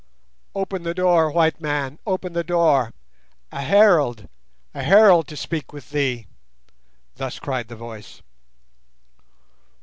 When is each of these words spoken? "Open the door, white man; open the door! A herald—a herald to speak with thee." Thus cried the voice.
"Open 0.55 0.81
the 0.81 0.95
door, 0.95 1.29
white 1.29 1.61
man; 1.61 1.99
open 2.07 2.33
the 2.33 2.43
door! 2.43 2.91
A 3.51 3.61
herald—a 3.61 4.81
herald 4.81 5.27
to 5.27 5.37
speak 5.37 5.71
with 5.73 5.91
thee." 5.91 6.25
Thus 7.17 7.37
cried 7.37 7.67
the 7.67 7.75
voice. 7.75 8.23